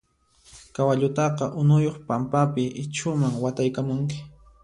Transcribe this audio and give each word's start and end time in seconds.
Kawallutaqa 0.75 1.45
unuyuq 1.61 1.97
pampapi 2.07 2.63
ichhuman 2.83 3.33
wataykamunki. 3.43 4.17